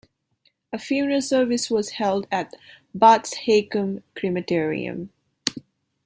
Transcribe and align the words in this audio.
A 0.73 0.79
funeral 0.79 1.21
service 1.21 1.69
was 1.69 1.91
held 1.91 2.25
at 2.31 2.55
Bath's 2.95 3.35
Haycombe 3.45 4.01
Crematorium. 4.15 5.11